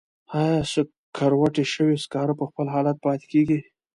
آیا 0.39 0.59
سکروټې 0.73 1.65
شوي 1.73 1.95
سکاره 2.03 2.33
په 2.39 2.45
خپل 2.49 2.65
حالت 2.73 2.97
پاتې 3.05 3.25
کیږي؟ 3.33 3.59